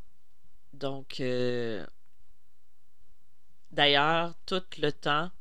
Donc, 0.73 1.19
euh, 1.19 1.85
d'ailleurs, 3.71 4.35
tout 4.45 4.63
le 4.79 4.91
temps 4.91 5.31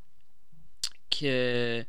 que. 1.10 1.84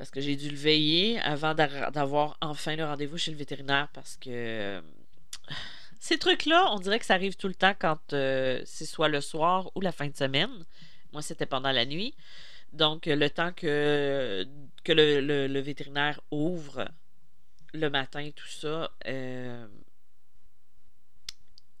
Parce 0.00 0.10
que 0.10 0.22
j'ai 0.22 0.34
dû 0.34 0.48
le 0.48 0.56
veiller 0.56 1.20
avant 1.20 1.52
d'avoir 1.54 2.38
enfin 2.40 2.74
le 2.74 2.86
rendez-vous 2.86 3.18
chez 3.18 3.32
le 3.32 3.36
vétérinaire 3.36 3.88
parce 3.92 4.16
que. 4.16 4.82
Ces 6.00 6.18
trucs-là, 6.18 6.72
on 6.72 6.78
dirait 6.78 6.98
que 6.98 7.04
ça 7.04 7.12
arrive 7.12 7.36
tout 7.36 7.48
le 7.48 7.54
temps 7.54 7.74
quand 7.78 8.14
euh, 8.14 8.62
c'est 8.64 8.86
soit 8.86 9.10
le 9.10 9.20
soir 9.20 9.70
ou 9.74 9.82
la 9.82 9.92
fin 9.92 10.08
de 10.08 10.16
semaine. 10.16 10.64
Moi, 11.12 11.20
c'était 11.20 11.44
pendant 11.44 11.70
la 11.70 11.84
nuit. 11.84 12.14
Donc, 12.72 13.04
le 13.04 13.28
temps 13.28 13.52
que, 13.52 14.46
le 14.88 15.60
vétérinaire 15.60 16.18
ouvre 16.30 16.88
le 17.74 17.90
matin, 17.90 18.30
tout 18.34 18.48
ça, 18.48 18.90
euh, 19.06 19.68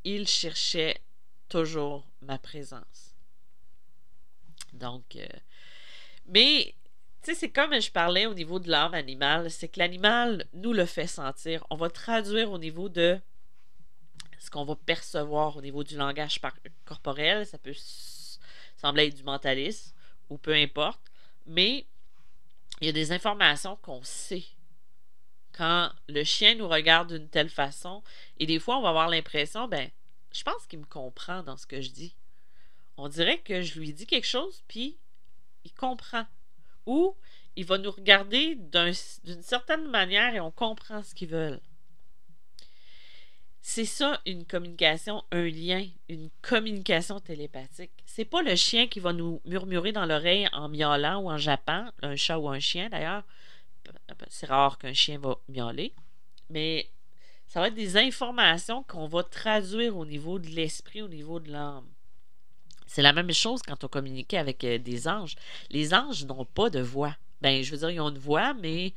il 0.04 0.28
cherchait 0.28 1.00
toujours 1.48 2.06
ma 2.20 2.36
présence. 2.36 3.16
Donc, 4.74 5.16
euh, 5.16 5.26
mais, 6.26 6.74
tu 7.22 7.32
sais, 7.32 7.34
c'est 7.34 7.50
comme 7.50 7.78
je 7.80 7.90
parlais 7.90 8.26
au 8.26 8.34
niveau 8.34 8.58
de 8.58 8.70
l'âme 8.70 8.94
animale, 8.94 9.50
c'est 9.50 9.68
que 9.68 9.78
l'animal 9.78 10.46
nous 10.54 10.72
le 10.72 10.86
fait 10.86 11.06
sentir. 11.06 11.66
On 11.70 11.76
va 11.76 11.90
traduire 11.90 12.50
au 12.50 12.58
niveau 12.58 12.88
de 12.88 13.20
ce 14.38 14.50
qu'on 14.50 14.64
va 14.64 14.74
percevoir 14.74 15.56
au 15.56 15.60
niveau 15.60 15.84
du 15.84 15.96
langage 15.96 16.40
corporel. 16.86 17.46
Ça 17.46 17.58
peut 17.58 17.74
sembler 18.76 19.08
être 19.08 19.16
du 19.16 19.22
mentalisme 19.22 19.92
ou 20.30 20.38
peu 20.38 20.54
importe, 20.54 21.00
mais 21.46 21.86
il 22.80 22.86
y 22.86 22.88
a 22.88 22.92
des 22.92 23.12
informations 23.12 23.76
qu'on 23.76 24.02
sait 24.02 24.44
quand 25.52 25.90
le 26.08 26.24
chien 26.24 26.54
nous 26.54 26.68
regarde 26.68 27.12
d'une 27.12 27.28
telle 27.28 27.50
façon. 27.50 28.02
Et 28.38 28.46
des 28.46 28.58
fois, 28.58 28.78
on 28.78 28.82
va 28.82 28.88
avoir 28.88 29.08
l'impression, 29.08 29.68
ben, 29.68 29.90
je 30.32 30.42
pense 30.42 30.66
qu'il 30.66 30.78
me 30.78 30.86
comprend 30.86 31.42
dans 31.42 31.58
ce 31.58 31.66
que 31.66 31.82
je 31.82 31.90
dis. 31.90 32.14
On 32.96 33.08
dirait 33.08 33.38
que 33.38 33.60
je 33.60 33.78
lui 33.78 33.92
dis 33.92 34.06
quelque 34.06 34.26
chose, 34.26 34.62
puis 34.68 34.96
il 35.64 35.74
comprend. 35.74 36.24
Ou 36.86 37.14
il 37.56 37.64
va 37.64 37.78
nous 37.78 37.90
regarder 37.90 38.56
d'une 38.56 39.42
certaine 39.42 39.88
manière 39.88 40.34
et 40.34 40.40
on 40.40 40.50
comprend 40.50 41.02
ce 41.02 41.14
qu'ils 41.14 41.28
veulent. 41.28 41.60
c'est 43.62 43.84
ça 43.84 44.20
une 44.26 44.46
communication, 44.46 45.22
un 45.30 45.44
lien, 45.44 45.86
une 46.08 46.30
communication 46.42 47.20
télépathique. 47.20 47.92
C'est 48.06 48.24
pas 48.24 48.42
le 48.42 48.56
chien 48.56 48.88
qui 48.88 49.00
va 49.00 49.12
nous 49.12 49.40
murmurer 49.44 49.92
dans 49.92 50.06
l'oreille 50.06 50.48
en 50.52 50.68
miaulant 50.68 51.20
ou 51.20 51.30
en 51.30 51.36
jappant, 51.36 51.90
un 52.02 52.16
chat 52.16 52.38
ou 52.38 52.48
un 52.48 52.60
chien 52.60 52.88
d'ailleurs. 52.88 53.24
C'est 54.28 54.46
rare 54.46 54.78
qu'un 54.78 54.92
chien 54.94 55.18
va 55.18 55.36
miauler, 55.48 55.92
mais 56.48 56.90
ça 57.46 57.60
va 57.60 57.68
être 57.68 57.74
des 57.74 57.96
informations 57.96 58.84
qu'on 58.84 59.06
va 59.06 59.22
traduire 59.24 59.96
au 59.96 60.06
niveau 60.06 60.38
de 60.38 60.48
l'esprit, 60.48 61.02
au 61.02 61.08
niveau 61.08 61.40
de 61.40 61.50
l'âme. 61.50 61.88
C'est 62.90 63.02
la 63.02 63.12
même 63.12 63.32
chose 63.32 63.62
quand 63.62 63.84
on 63.84 63.88
communiquait 63.88 64.36
avec 64.36 64.64
euh, 64.64 64.76
des 64.76 65.06
anges. 65.06 65.36
Les 65.70 65.94
anges 65.94 66.24
n'ont 66.24 66.44
pas 66.44 66.70
de 66.70 66.80
voix. 66.80 67.14
Ben, 67.40 67.62
je 67.62 67.70
veux 67.70 67.76
dire, 67.76 67.90
ils 67.90 68.00
ont 68.00 68.08
une 68.08 68.18
voix, 68.18 68.52
mais 68.52 68.94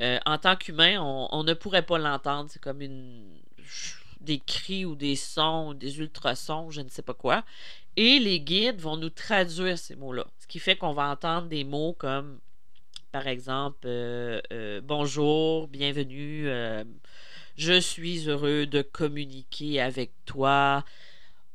euh, 0.00 0.20
en 0.24 0.38
tant 0.38 0.54
qu'humain, 0.54 1.00
on, 1.00 1.42
ne 1.42 1.52
pourrait 1.52 1.84
pas 1.84 1.98
l'entendre. 1.98 2.48
C'est 2.48 2.62
comme 2.62 2.78
des 4.20 4.38
cris 4.38 4.84
ou 4.84 4.94
des 4.94 5.16
sons, 5.16 5.74
des 5.74 5.98
ultrasons, 5.98 6.70
je 6.70 6.80
ne 6.80 6.88
sais 6.88 7.02
pas 7.02 7.12
quoi. 7.12 7.42
Et 7.96 8.20
les 8.20 8.38
guides 8.38 8.80
vont 8.80 8.96
nous 8.96 9.10
traduire 9.10 9.78
ces 9.78 9.96
mots-là. 9.96 10.28
Ce 10.38 10.46
qui 10.46 10.60
fait 10.60 10.76
qu'on 10.76 10.92
va 10.92 11.08
entendre 11.08 11.48
des 11.48 11.64
mots 11.64 11.92
comme, 11.92 12.38
par 13.10 13.26
exemple, 13.26 13.78
euh, 13.86 14.80
bonjour, 14.84 15.66
bienvenue, 15.66 16.48
je 17.56 17.80
suis 17.80 18.28
heureux 18.28 18.66
de 18.66 18.82
communiquer 18.82 19.80
avec 19.80 20.12
toi 20.24 20.84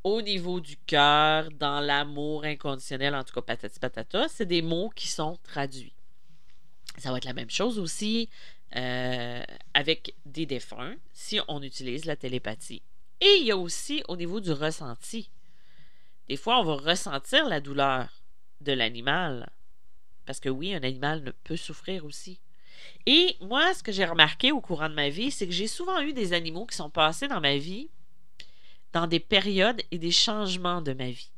au 0.03 0.22
niveau 0.22 0.60
du 0.60 0.77
cœur, 0.77 1.50
dans 1.51 1.79
l'amour 1.79 2.46
inconditionnel, 2.46 3.15
en 3.15 3.24
tout 3.24 3.34
cas 3.34 3.41
patati 3.41 3.79
patata, 3.79 4.27
c'est 4.29 4.46
des 4.46 4.62
mots 4.62 4.89
qui 4.96 5.08
sont 5.08 5.38
traduits. 5.44 5.94
Ça 6.98 7.12
va 7.12 7.18
être 7.18 7.25
la 7.25 7.34
même 7.34 7.50
chose 7.50 7.79
aussi 7.79 8.29
euh, 8.75 9.44
avec 9.74 10.15
des 10.25 10.46
défunts, 10.46 10.96
si 11.13 11.39
on 11.48 11.62
utilise 11.62 12.06
la 12.06 12.15
télépathie. 12.15 12.82
Et 13.22 13.38
il 13.39 13.46
y 13.46 13.51
a 13.51 13.58
aussi 13.58 14.03
au 14.08 14.15
niveau 14.15 14.39
du 14.39 14.51
ressenti. 14.51 15.29
Des 16.27 16.38
fois, 16.38 16.60
on 16.60 16.63
va 16.63 16.75
ressentir 16.75 17.48
la 17.48 17.60
douleur 17.60 18.08
de 18.62 18.72
l'animal. 18.72 19.50
Parce 20.25 20.39
que 20.39 20.50
oui, 20.50 20.74
un 20.74 20.84
animal 20.84 21.34
peut 21.44 21.58
souffrir 21.58 22.06
aussi. 22.06 22.39
Et 23.06 23.36
moi, 23.41 23.74
ce 23.74 23.84
que 23.84 23.91
j'ai 23.91 24.06
remarqué 24.06 24.51
au 24.51 24.62
courant 24.62 24.89
de 24.89 24.94
ma 24.94 25.10
vie, 25.10 25.32
c'est 25.32 25.48
que 25.48 25.53
j'ai 25.53 25.68
souvent 25.68 26.00
eu 26.01 26.13
des 26.13 26.34
animaux 26.34 26.65
qui 26.65 26.77
sont 26.77 26.89
passés 26.89 27.27
dans 27.27 27.41
ma 27.41 27.58
vie 27.58 27.89
dans 28.93 29.08
des 29.08 29.19
périodes 29.19 29.81
et 29.91 29.98
des 29.98 30.12
changements 30.12 30.81
de 30.81 30.93
ma 30.93 31.10
vie, 31.10 31.31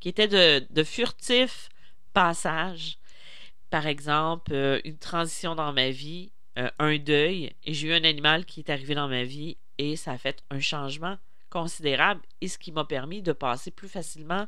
qui 0.00 0.08
étaient 0.08 0.28
de, 0.28 0.84
furtifs 0.84 1.68
passages. 2.12 2.98
Par 3.70 3.86
exemple, 3.86 4.52
euh, 4.54 4.80
une 4.84 4.96
transition 4.96 5.54
dans 5.54 5.72
ma 5.72 5.90
vie, 5.90 6.32
euh, 6.58 6.70
un 6.78 6.96
deuil, 6.96 7.52
et 7.64 7.74
j'ai 7.74 7.88
eu 7.88 7.92
un 7.92 8.04
animal 8.04 8.46
qui 8.46 8.60
est 8.60 8.70
arrivé 8.70 8.94
dans 8.94 9.08
ma 9.08 9.24
vie 9.24 9.56
et 9.76 9.96
ça 9.96 10.12
a 10.12 10.18
fait 10.18 10.42
un 10.50 10.60
changement 10.60 11.18
considérable 11.50 12.22
et 12.40 12.48
ce 12.48 12.58
qui 12.58 12.72
m'a 12.72 12.84
permis 12.84 13.22
de 13.22 13.32
passer 13.32 13.70
plus 13.70 13.88
facilement 13.88 14.46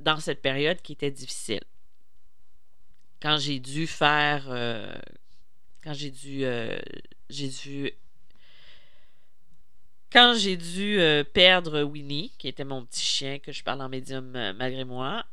dans 0.00 0.18
cette 0.18 0.42
période 0.42 0.82
qui 0.82 0.92
était 0.92 1.10
difficile. 1.10 1.62
Quand 3.22 3.38
j'ai 3.38 3.60
dû 3.60 3.86
faire, 3.86 4.46
euh, 4.48 4.92
quand 5.82 5.94
j'ai 5.94 6.10
dû, 6.10 6.44
j'ai 7.30 7.48
dû 7.48 7.92
quand 10.14 10.34
j'ai 10.34 10.56
dû 10.56 11.00
euh, 11.00 11.24
perdre 11.24 11.82
Winnie, 11.82 12.32
qui 12.38 12.46
était 12.46 12.64
mon 12.64 12.86
petit 12.86 13.04
chien 13.04 13.40
que 13.40 13.50
je 13.50 13.64
parle 13.64 13.82
en 13.82 13.88
médium 13.88 14.36
euh, 14.36 14.52
malgré 14.52 14.84
moi, 14.84 15.26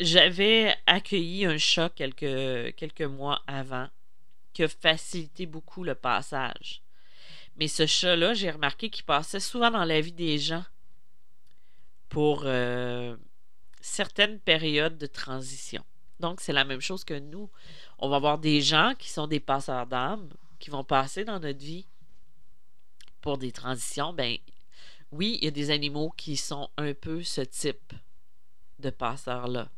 j'avais 0.00 0.74
accueilli 0.86 1.46
un 1.46 1.56
chat 1.56 1.88
quelques, 1.88 2.74
quelques 2.74 3.02
mois 3.02 3.42
avant 3.46 3.88
qui 4.52 4.64
a 4.64 4.68
facilité 4.68 5.46
beaucoup 5.46 5.84
le 5.84 5.94
passage. 5.94 6.82
Mais 7.56 7.68
ce 7.68 7.86
chat-là, 7.86 8.34
j'ai 8.34 8.50
remarqué 8.50 8.90
qu'il 8.90 9.04
passait 9.04 9.38
souvent 9.38 9.70
dans 9.70 9.84
la 9.84 10.00
vie 10.00 10.12
des 10.12 10.36
gens 10.36 10.64
pour 12.08 12.42
euh, 12.44 13.16
certaines 13.80 14.40
périodes 14.40 14.98
de 14.98 15.06
transition. 15.06 15.84
Donc, 16.18 16.40
c'est 16.40 16.52
la 16.52 16.64
même 16.64 16.80
chose 16.80 17.04
que 17.04 17.18
nous. 17.18 17.48
On 18.00 18.08
va 18.08 18.16
avoir 18.16 18.38
des 18.38 18.62
gens 18.62 18.94
qui 18.98 19.10
sont 19.10 19.28
des 19.28 19.40
passeurs 19.40 19.86
d'âme, 19.86 20.28
qui 20.58 20.70
vont 20.70 20.84
passer 20.84 21.24
dans 21.24 21.38
notre 21.38 21.60
vie 21.60 21.86
pour 23.22 23.38
des 23.38 23.52
transitions, 23.52 24.12
ben 24.12 24.36
oui, 25.12 25.38
il 25.40 25.44
y 25.44 25.48
a 25.48 25.50
des 25.50 25.70
animaux 25.70 26.12
qui 26.16 26.36
sont 26.36 26.68
un 26.76 26.94
peu 26.94 27.22
ce 27.22 27.40
type 27.42 27.92
de 28.78 28.90
passeurs-là. 28.90 29.70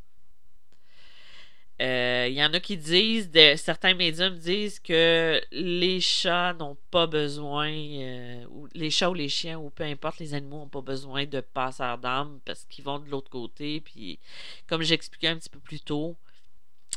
Euh, 1.81 2.27
il 2.29 2.35
y 2.35 2.43
en 2.43 2.53
a 2.53 2.59
qui 2.61 2.77
disent, 2.77 3.29
certains 3.57 3.95
médiums 3.95 4.37
disent 4.37 4.79
que 4.79 5.41
les 5.51 5.99
chats 5.99 6.53
n'ont 6.53 6.77
pas 6.89 7.05
besoin, 7.05 7.69
euh, 7.69 8.45
ou 8.49 8.67
les 8.73 8.89
chats 8.89 9.09
ou 9.09 9.13
les 9.13 9.27
chiens, 9.27 9.59
ou 9.59 9.69
peu 9.69 9.83
importe, 9.83 10.19
les 10.19 10.33
animaux 10.33 10.59
n'ont 10.59 10.69
pas 10.69 10.81
besoin 10.81 11.25
de 11.25 11.41
passeurs 11.41 11.97
d'âme 11.97 12.39
parce 12.45 12.63
qu'ils 12.65 12.85
vont 12.85 12.99
de 12.99 13.09
l'autre 13.09 13.29
côté. 13.29 13.81
Puis, 13.81 14.19
comme 14.67 14.83
j'expliquais 14.83 15.27
un 15.27 15.37
petit 15.37 15.49
peu 15.49 15.59
plus 15.59 15.81
tôt, 15.81 16.15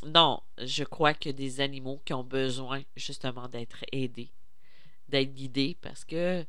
non, 0.07 0.41
je 0.59 0.85
crois 0.85 1.13
que 1.15 1.31
des 1.31 1.61
animaux 1.61 2.01
qui 2.05 2.15
ont 2.15 2.23
besoin 2.23 2.83
justement 2.97 3.49
d'être 3.49 3.85
aidés 3.91 4.31
d'être 5.09 5.35
guidés 5.35 5.77
parce 5.81 6.05
que 6.05 6.45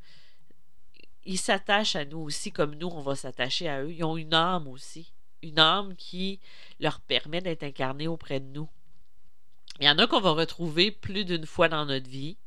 ils 1.26 1.38
s'attachent 1.38 1.95
à 1.95 2.06
nous 2.06 2.19
aussi 2.19 2.52
comme 2.52 2.76
nous, 2.76 2.88
on 2.88 3.02
va 3.02 3.15
s'attacher 3.15 3.67
à 3.69 3.84
eux. 3.84 3.91
Ils 3.91 4.04
ont 4.04 4.17
une 4.17 4.34
âme 4.34 4.67
aussi. 4.67 5.12
Une 5.41 5.60
âme 5.60 5.95
qui 5.95 6.39
leur 6.80 7.00
permet 7.02 7.41
d'être 7.41 7.63
incarnés 7.63 8.08
auprès 8.08 8.39
de 8.39 8.48
nous. 8.48 8.69
Il 9.80 9.86
y 9.86 9.89
en 9.89 9.98
a 9.98 10.08
qu'on 10.08 10.19
va 10.19 10.32
retrouver 10.32 10.91
plus 10.91 11.26
d'une 11.26 11.45
fois 11.45 11.69
dans 11.69 11.86
notre 11.86 12.10
vie. 12.10 12.38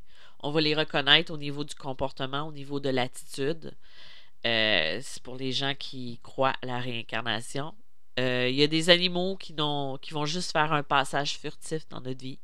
On 0.41 0.51
va 0.51 0.61
les 0.61 0.75
reconnaître 0.75 1.33
au 1.33 1.39
niveau 1.39 1.65
du 1.65 1.75
comportement, 1.75 2.49
au 2.49 2.53
niveau 2.53 2.81
de 2.81 2.89
l'attitude. 2.89 3.77
Euh, 4.45 4.99
c'est 5.03 5.23
pour 5.23 5.37
les 5.37 5.53
gens 5.53 5.75
qui 5.75 6.19
croient 6.23 6.55
à 6.63 6.67
la 6.67 6.81
réincarnation. 6.81 7.75
Euh, 8.19 8.49
il 8.51 8.57
y 8.57 8.63
a 8.63 8.67
des 8.67 8.91
animaux 8.91 9.37
qui, 9.37 9.55
qui 9.55 10.15
vont 10.15 10.27
juste 10.27 10.53
faire 10.53 10.73
un 10.73 10.83
passage 10.83 11.39
furtif 11.39 11.89
dans 11.89 12.01
notre 12.01 12.21
vie. 12.21 12.41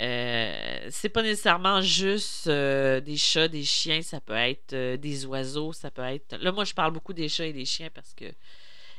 Euh, 0.00 0.88
c'est 0.90 1.08
pas 1.08 1.22
nécessairement 1.22 1.80
juste 1.80 2.46
euh, 2.46 3.00
des 3.00 3.16
chats, 3.16 3.48
des 3.48 3.64
chiens, 3.64 4.00
ça 4.02 4.20
peut 4.20 4.34
être 4.34 4.72
euh, 4.72 4.96
des 4.96 5.26
oiseaux, 5.26 5.72
ça 5.72 5.90
peut 5.90 6.02
être. 6.02 6.36
Là, 6.36 6.52
moi, 6.52 6.64
je 6.64 6.72
parle 6.72 6.92
beaucoup 6.92 7.12
des 7.12 7.28
chats 7.28 7.46
et 7.46 7.52
des 7.52 7.64
chiens 7.64 7.90
parce 7.92 8.14
que 8.14 8.26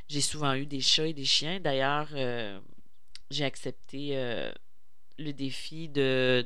j'ai 0.10 0.20
souvent 0.22 0.54
eu 0.56 0.66
des 0.66 0.82
chats 0.82 1.08
et 1.08 1.14
des 1.14 1.26
chiens. 1.26 1.60
D'ailleurs, 1.60 2.10
j'ai 3.30 3.46
accepté 3.46 4.16
le 5.20 5.34
défi 5.34 5.88
de, 5.88 6.46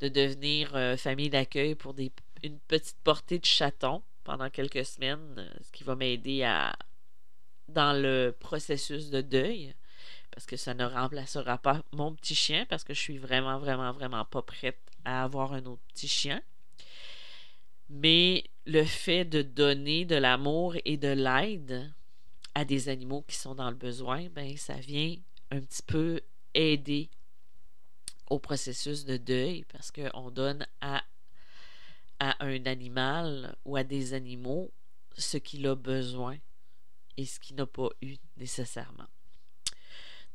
de 0.00 0.08
devenir 0.08 0.70
famille 0.98 1.30
d'accueil 1.30 1.74
pour 1.74 1.94
des, 1.94 2.12
une 2.42 2.58
petite 2.58 2.98
portée 3.02 3.38
de 3.38 3.46
chatons 3.46 4.02
pendant 4.22 4.50
quelques 4.50 4.84
semaines, 4.84 5.50
ce 5.62 5.72
qui 5.72 5.82
va 5.82 5.96
m'aider 5.96 6.42
à 6.44 6.76
dans 7.68 7.92
le 7.92 8.36
processus 8.38 9.10
de 9.10 9.20
deuil 9.20 9.74
parce 10.30 10.46
que 10.46 10.56
ça 10.56 10.74
ne 10.74 10.84
remplacera 10.84 11.58
pas 11.58 11.82
mon 11.92 12.14
petit 12.14 12.34
chien 12.34 12.66
parce 12.66 12.84
que 12.84 12.94
je 12.94 13.00
suis 13.00 13.18
vraiment, 13.18 13.58
vraiment, 13.58 13.92
vraiment 13.92 14.24
pas 14.24 14.42
prête 14.42 14.80
à 15.04 15.24
avoir 15.24 15.52
un 15.52 15.64
autre 15.66 15.82
petit 15.88 16.08
chien. 16.08 16.42
Mais 17.88 18.44
le 18.66 18.84
fait 18.84 19.24
de 19.24 19.42
donner 19.42 20.04
de 20.04 20.14
l'amour 20.14 20.76
et 20.84 20.96
de 20.96 21.08
l'aide 21.08 21.92
à 22.54 22.64
des 22.64 22.88
animaux 22.88 23.22
qui 23.22 23.36
sont 23.36 23.54
dans 23.54 23.70
le 23.70 23.76
besoin, 23.76 24.28
ben 24.30 24.56
ça 24.56 24.74
vient 24.74 25.16
un 25.50 25.60
petit 25.60 25.82
peu 25.82 26.20
aider 26.54 27.10
au 28.28 28.38
processus 28.38 29.04
de 29.04 29.16
deuil 29.16 29.64
parce 29.72 29.90
qu'on 29.90 30.30
donne 30.30 30.66
à, 30.80 31.02
à 32.20 32.44
un 32.44 32.64
animal 32.66 33.56
ou 33.64 33.76
à 33.76 33.82
des 33.82 34.14
animaux 34.14 34.70
ce 35.16 35.36
qu'il 35.36 35.66
a 35.66 35.74
besoin 35.74 36.38
et 37.16 37.26
ce 37.26 37.40
qu'il 37.40 37.56
n'a 37.56 37.66
pas 37.66 37.88
eu 38.00 38.16
nécessairement. 38.36 39.08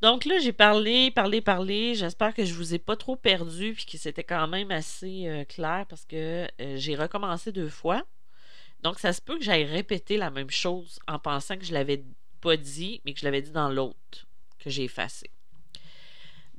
Donc 0.06 0.26
là, 0.26 0.38
j'ai 0.38 0.54
parlé, 0.54 1.10
parlé, 1.10 1.42
parlé. 1.42 1.96
J'espère 1.96 2.36
que 2.36 2.46
je 2.46 2.54
vous 2.54 2.76
ai 2.76 2.78
pas 2.78 2.96
trop 2.96 3.16
perdu 3.16 3.74
puis 3.74 3.88
que 3.88 3.98
c'était 3.98 4.24
quand 4.24 4.48
même 4.48 4.70
assez 4.70 5.28
euh, 5.28 5.46
clair 5.46 5.88
parce 5.90 6.06
que 6.06 6.46
euh, 6.62 6.78
j'ai 6.78 6.96
recommencé 6.96 7.52
deux 7.52 7.70
fois. 7.70 8.04
Donc 8.84 9.00
ça 9.00 9.14
se 9.14 9.20
peut 9.20 9.36
que 9.40 9.44
j'aille 9.44 9.66
répéter 9.66 10.18
la 10.18 10.30
même 10.30 10.52
chose 10.52 11.00
en 11.08 11.18
pensant 11.18 11.58
que 11.58 11.66
je 11.66 11.74
l'avais 11.74 12.04
pas 12.40 12.56
dit, 12.56 13.02
mais 13.04 13.16
que 13.16 13.20
je 13.22 13.26
l'avais 13.26 13.42
dit 13.42 13.50
dans 13.50 13.68
l'autre 13.68 14.28
que 14.60 14.70
j'ai 14.70 14.84
effacé. 14.84 15.32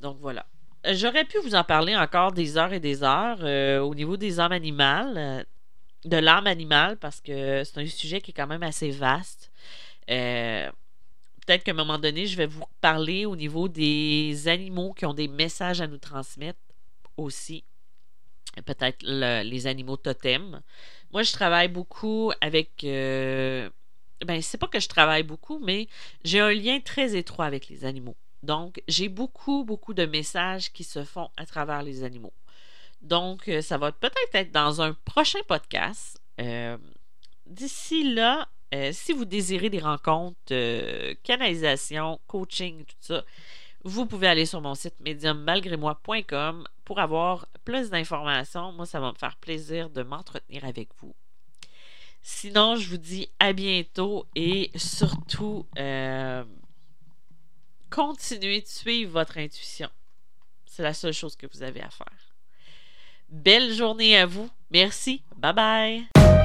Donc 0.01 0.19
voilà. 0.21 0.45
J'aurais 0.85 1.25
pu 1.25 1.39
vous 1.39 1.55
en 1.55 1.63
parler 1.63 1.95
encore 1.95 2.33
des 2.33 2.59
heures 2.59 2.73
et 2.73 2.81
des 2.81 3.05
heures 3.05 3.39
euh, 3.43 3.79
au 3.79 3.95
niveau 3.95 4.17
des 4.17 4.41
âmes 4.41 4.51
animales, 4.51 5.47
de 6.05 6.17
l'âme 6.17 6.49
animale, 6.49 6.97
parce 6.97 7.21
que 7.21 7.63
c'est 7.63 7.79
un 7.79 7.87
sujet 7.87 8.21
qui 8.21 8.33
est 8.33 8.35
quand 8.35 8.49
même 8.49 8.65
assez 8.65 8.91
vaste. 8.91 9.53
Euh, 10.11 10.69
peut-être 11.47 11.65
qu'à 11.65 11.71
un 11.71 11.75
moment 11.75 11.99
donné, 11.99 12.27
je 12.27 12.37
vais 12.37 12.47
vous 12.47 12.65
parler 12.81 13.25
au 13.25 13.37
niveau 13.37 13.69
des 13.69 14.49
animaux 14.49 14.93
qui 14.93 15.07
ont 15.07 15.15
des 15.15 15.29
messages 15.29 15.81
à 15.81 15.87
nous 15.87 15.99
transmettre 15.99 16.59
aussi. 17.17 17.65
Peut-être 18.65 19.03
les 19.05 19.67
animaux 19.67 19.97
totems. 19.97 20.61
Moi, 21.13 21.23
je 21.23 21.33
travaille 21.33 21.69
beaucoup 21.69 22.33
avec. 22.41 22.85
Euh, 22.85 23.71
ben, 24.25 24.41
c'est 24.41 24.59
pas 24.59 24.67
que 24.67 24.81
je 24.81 24.89
travaille 24.89 25.23
beaucoup, 25.23 25.59
mais 25.59 25.89
j'ai 26.25 26.41
un 26.41 26.53
lien 26.53 26.81
très 26.81 27.17
étroit 27.17 27.45
avec 27.45 27.69
les 27.69 27.85
animaux. 27.85 28.17
Donc, 28.43 28.83
j'ai 28.89 29.09
beaucoup, 29.09 29.65
beaucoup 29.65 29.93
de 29.93 30.07
messages 30.07 30.73
qui 30.73 30.85
se 30.85 31.05
font 31.05 31.29
à 31.37 31.45
travers 31.45 31.83
les 31.83 32.03
animaux. 32.03 32.33
Donc, 33.03 33.49
euh, 33.49 33.61
ça 33.61 33.77
va 33.77 33.93
peut-être 33.93 34.35
être 34.35 34.53
dans 34.53 34.81
un 34.81 34.95
prochain 35.05 35.41
podcast. 35.47 36.21
Euh, 36.41 36.79
d'ici 37.47 38.15
là, 38.15 38.49
euh, 38.75 38.91
si 38.93 39.13
vous 39.13 39.25
désirez 39.25 39.71
des 39.71 39.79
rencontres, 39.79 40.37
canalisation, 41.23 42.21
coaching, 42.27 42.85
tout 42.85 42.97
ça, 43.01 43.25
vous 43.85 44.07
pouvez 44.07 44.27
aller 44.27 44.47
sur 44.47 44.61
mon 44.61 44.75
site 44.75 44.95
mediummalgrémoi.com 45.01 46.67
pour 46.85 46.99
avoir 46.99 47.47
plus 47.65 47.91
d'informations. 47.91 48.73
Moi, 48.73 48.87
ça 48.87 49.01
va 49.01 49.13
me 49.13 49.17
faire 49.17 49.37
plaisir 49.37 49.91
de 49.91 50.03
m'entretenir 50.03 50.65
avec 50.65 50.89
vous. 51.01 51.15
Sinon, 52.23 52.75
je 52.75 52.89
vous 52.89 52.97
dis 52.97 53.29
à 53.39 53.53
bientôt 53.53 54.27
et 54.35 54.73
surtout, 54.75 55.67
continuez 57.91 58.63
de 58.63 58.67
suivre 58.67 59.13
votre 59.13 59.39
intuition. 59.39 59.89
C'est 60.67 60.83
la 60.83 60.93
seule 60.93 61.13
chose 61.15 61.37
que 61.37 61.47
vous 61.47 61.63
avez 61.63 61.81
à 61.81 61.91
faire. 61.91 62.35
Belle 63.29 63.73
journée 63.73 64.17
à 64.17 64.27
vous. 64.27 64.51
Merci. 64.71 65.23
Bye 65.37 65.55
bye. 65.55 66.36